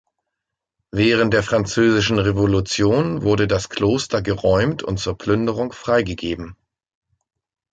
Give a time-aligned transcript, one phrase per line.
[0.89, 6.55] Während der Französischen Revolution wurde das Kloster geräumt und zur Plünderung freigegeben.